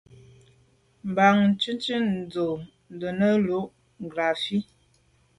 Mbàŋ 1.09 1.35
jɔ̌ŋnə́ 1.61 2.21
túʼdə́ 2.31 3.11
nə̀ 3.19 3.31
lú 3.45 3.57
láʼ 3.69 3.73
ngrāfí. 4.03 4.57